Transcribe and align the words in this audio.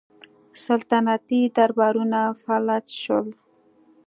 سلطنتي 0.63 1.41
دربارونه 1.55 2.21
فلج 2.43 2.87
شول 3.01 3.27